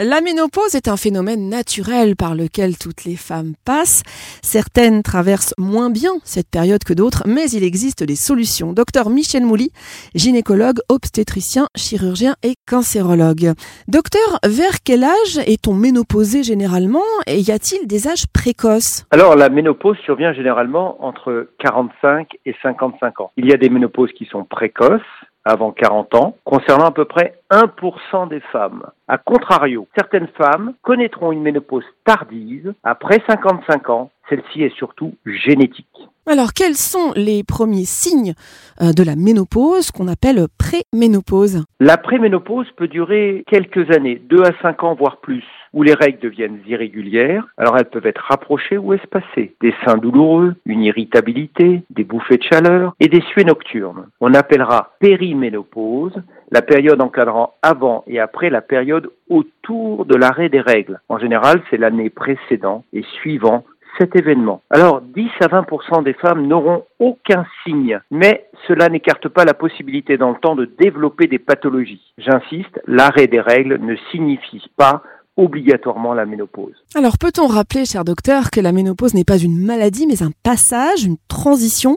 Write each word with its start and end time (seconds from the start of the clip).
La 0.00 0.20
ménopause 0.20 0.76
est 0.76 0.86
un 0.86 0.96
phénomène 0.96 1.48
naturel 1.48 2.14
par 2.14 2.36
lequel 2.36 2.78
toutes 2.78 3.04
les 3.04 3.16
femmes 3.16 3.54
passent. 3.64 4.04
Certaines 4.42 5.02
traversent 5.02 5.54
moins 5.58 5.90
bien 5.90 6.12
cette 6.22 6.48
période 6.48 6.84
que 6.84 6.92
d'autres, 6.92 7.24
mais 7.26 7.50
il 7.50 7.64
existe 7.64 8.04
des 8.04 8.14
solutions. 8.14 8.72
Docteur 8.72 9.10
Michel 9.10 9.44
Mouly, 9.44 9.72
gynécologue, 10.14 10.78
obstétricien, 10.88 11.66
chirurgien 11.76 12.36
et 12.44 12.54
cancérologue. 12.64 13.54
Docteur, 13.88 14.38
vers 14.46 14.84
quel 14.84 15.02
âge 15.02 15.38
est-on 15.48 15.74
ménopausé 15.74 16.44
généralement 16.44 17.02
et 17.26 17.40
y 17.40 17.50
a-t-il 17.50 17.88
des 17.88 18.06
âges 18.06 18.28
précoces? 18.32 19.04
Alors 19.10 19.34
la 19.34 19.48
ménopause 19.48 19.96
survient 20.04 20.32
généralement 20.32 21.04
entre 21.04 21.48
45 21.58 22.36
et 22.46 22.54
55 22.62 23.20
ans. 23.20 23.32
Il 23.36 23.46
y 23.46 23.52
a 23.52 23.56
des 23.56 23.68
ménopauses 23.68 24.12
qui 24.12 24.26
sont 24.26 24.44
précoces 24.44 25.02
avant 25.48 25.72
40 25.72 26.14
ans, 26.14 26.36
concernant 26.44 26.86
à 26.86 26.90
peu 26.90 27.06
près 27.06 27.40
1% 27.50 28.28
des 28.28 28.40
femmes. 28.52 28.84
A 29.08 29.16
contrario, 29.18 29.88
certaines 29.96 30.28
femmes 30.36 30.74
connaîtront 30.82 31.32
une 31.32 31.42
ménopause 31.42 31.84
tardive 32.04 32.74
après 32.84 33.22
55 33.26 33.88
ans. 33.90 34.10
Celle-ci 34.28 34.62
est 34.62 34.76
surtout 34.76 35.14
génétique. 35.24 35.86
Alors, 36.30 36.52
quels 36.52 36.74
sont 36.74 37.12
les 37.16 37.42
premiers 37.42 37.86
signes 37.86 38.34
euh, 38.82 38.92
de 38.92 39.02
la 39.02 39.16
ménopause 39.16 39.90
qu'on 39.90 40.08
appelle 40.08 40.44
préménopause? 40.58 41.64
La 41.80 41.96
préménopause 41.96 42.66
peut 42.76 42.86
durer 42.86 43.44
quelques 43.46 43.90
années, 43.96 44.20
2 44.28 44.42
à 44.42 44.52
5 44.60 44.84
ans, 44.84 44.94
voire 44.94 45.20
plus 45.20 45.42
où 45.72 45.82
les 45.82 45.94
règles 45.94 46.20
deviennent 46.20 46.60
irrégulières. 46.66 47.46
Alors 47.56 47.78
elles 47.78 47.88
peuvent 47.88 48.06
être 48.06 48.24
rapprochées 48.28 48.76
ou 48.76 48.92
espacées. 48.92 49.54
Des 49.62 49.74
seins 49.84 49.96
douloureux, 49.96 50.54
une 50.66 50.82
irritabilité, 50.82 51.82
des 51.90 52.04
bouffées 52.04 52.36
de 52.36 52.42
chaleur 52.42 52.94
et 53.00 53.08
des 53.08 53.22
suées 53.32 53.44
nocturnes. 53.44 54.06
On 54.20 54.34
appellera 54.34 54.96
périménopause 55.00 56.14
la 56.50 56.62
période 56.62 57.00
encadrant 57.00 57.54
avant 57.62 58.04
et 58.06 58.20
après 58.20 58.50
la 58.50 58.60
période 58.60 59.10
autour 59.28 60.06
de 60.06 60.14
l'arrêt 60.14 60.48
des 60.48 60.60
règles. 60.60 61.00
En 61.08 61.18
général, 61.18 61.62
c'est 61.70 61.76
l'année 61.76 62.10
précédente 62.10 62.84
et 62.92 63.04
suivant 63.20 63.64
cet 63.98 64.16
événement. 64.16 64.62
Alors, 64.70 65.00
10 65.00 65.28
à 65.40 65.46
20% 65.46 66.02
des 66.04 66.14
femmes 66.14 66.46
n'auront 66.46 66.84
aucun 66.98 67.44
signe, 67.64 68.00
mais 68.10 68.46
cela 68.66 68.88
n'écarte 68.88 69.28
pas 69.28 69.44
la 69.44 69.54
possibilité 69.54 70.16
dans 70.16 70.30
le 70.30 70.38
temps 70.38 70.54
de 70.54 70.64
développer 70.78 71.26
des 71.26 71.38
pathologies. 71.38 72.12
J'insiste, 72.18 72.80
l'arrêt 72.86 73.26
des 73.26 73.40
règles 73.40 73.78
ne 73.80 73.96
signifie 74.10 74.70
pas 74.76 75.02
obligatoirement 75.38 76.12
la 76.12 76.26
ménopause. 76.26 76.74
Alors 76.94 77.16
peut-on 77.18 77.46
rappeler, 77.46 77.86
cher 77.86 78.04
docteur, 78.04 78.50
que 78.50 78.60
la 78.60 78.72
ménopause 78.72 79.14
n'est 79.14 79.24
pas 79.24 79.38
une 79.38 79.64
maladie, 79.64 80.06
mais 80.06 80.22
un 80.22 80.32
passage, 80.42 81.04
une 81.04 81.16
transition 81.28 81.96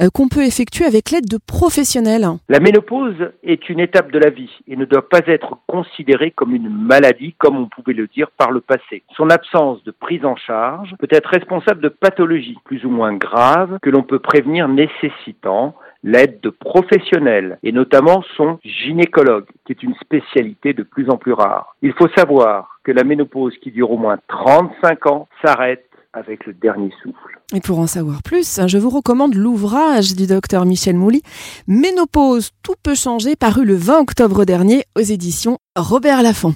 euh, 0.00 0.08
qu'on 0.14 0.28
peut 0.28 0.44
effectuer 0.44 0.86
avec 0.86 1.10
l'aide 1.10 1.28
de 1.28 1.38
professionnels? 1.44 2.26
La 2.48 2.60
ménopause 2.60 3.16
est 3.42 3.68
une 3.68 3.80
étape 3.80 4.12
de 4.12 4.18
la 4.20 4.30
vie 4.30 4.50
et 4.68 4.76
ne 4.76 4.84
doit 4.84 5.08
pas 5.08 5.20
être 5.26 5.58
considérée 5.66 6.30
comme 6.30 6.54
une 6.54 6.70
maladie, 6.70 7.34
comme 7.38 7.58
on 7.58 7.66
pouvait 7.66 7.92
le 7.92 8.06
dire 8.06 8.30
par 8.38 8.52
le 8.52 8.60
passé. 8.60 9.02
Son 9.16 9.30
absence 9.30 9.82
de 9.84 9.90
prise 9.90 10.24
en 10.24 10.36
charge 10.36 10.94
peut 11.00 11.08
être 11.10 11.28
responsable 11.28 11.82
de 11.82 11.88
pathologies 11.88 12.58
plus 12.64 12.84
ou 12.84 12.90
moins 12.90 13.14
graves 13.14 13.78
que 13.82 13.90
l'on 13.90 14.04
peut 14.04 14.20
prévenir 14.20 14.68
nécessitant 14.68 15.74
l'aide 16.06 16.40
de 16.40 16.50
professionnels, 16.50 17.58
et 17.64 17.72
notamment 17.72 18.22
son 18.36 18.58
gynécologue, 18.64 19.46
qui 19.64 19.72
est 19.72 19.82
une 19.82 19.96
spécialité 19.96 20.72
de 20.72 20.84
plus 20.84 21.10
en 21.10 21.16
plus 21.16 21.32
rare. 21.32 21.74
Il 21.82 21.92
faut 21.94 22.08
savoir 22.16 22.75
que 22.86 22.92
la 22.92 23.02
ménopause 23.02 23.54
qui 23.60 23.72
dure 23.72 23.90
au 23.90 23.98
moins 23.98 24.16
35 24.28 25.06
ans 25.06 25.28
s'arrête 25.44 25.84
avec 26.12 26.46
le 26.46 26.52
dernier 26.52 26.90
souffle. 27.02 27.40
Et 27.52 27.60
pour 27.60 27.80
en 27.80 27.88
savoir 27.88 28.22
plus, 28.22 28.60
je 28.64 28.78
vous 28.78 28.90
recommande 28.90 29.34
l'ouvrage 29.34 30.14
du 30.14 30.28
docteur 30.28 30.64
Michel 30.64 30.96
Mouly, 30.96 31.22
Ménopause, 31.66 32.52
tout 32.62 32.74
peut 32.82 32.94
changer, 32.94 33.34
paru 33.34 33.64
le 33.64 33.74
20 33.74 33.98
octobre 33.98 34.44
dernier 34.44 34.84
aux 34.96 35.02
éditions 35.02 35.58
Robert 35.76 36.22
Laffont. 36.22 36.54